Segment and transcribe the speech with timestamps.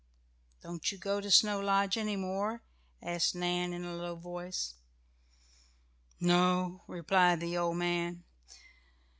[0.63, 2.63] "Don't you go to Snow Lodge any more?"
[3.03, 4.73] asked Nan in a low voice.
[6.19, 8.23] "No," replied the old man.